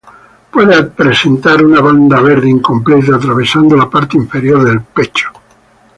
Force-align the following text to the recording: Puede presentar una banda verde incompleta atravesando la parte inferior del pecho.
Puede 0.51 0.81
presentar 0.85 1.63
una 1.63 1.79
banda 1.79 2.19
verde 2.21 2.49
incompleta 2.49 3.17
atravesando 3.17 3.77
la 3.77 3.87
parte 3.87 4.17
inferior 4.17 4.63
del 4.63 4.81
pecho. 4.81 5.29